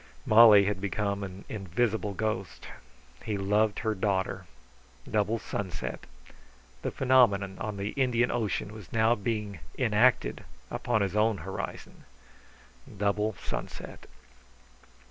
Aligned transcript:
Molly 0.25 0.65
had 0.65 0.81
become 0.81 1.23
an 1.23 1.45
invisible 1.47 2.15
ghost. 2.15 2.67
He 3.23 3.37
loved 3.37 3.77
her 3.81 3.93
daughter. 3.93 4.47
Double 5.07 5.37
sunset; 5.37 6.07
the 6.81 6.89
phenomenon 6.89 7.59
of 7.59 7.77
the 7.77 7.89
Indian 7.89 8.31
Ocean 8.31 8.73
was 8.73 8.91
now 8.91 9.13
being 9.13 9.59
enacted 9.77 10.43
upon 10.71 11.01
his 11.03 11.15
own 11.15 11.37
horizon. 11.37 12.05
Double 12.97 13.33
sunset. 13.33 14.07